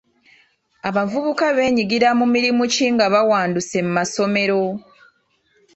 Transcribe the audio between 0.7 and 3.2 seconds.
Abavubuka beenyigira mu mirimu ki nga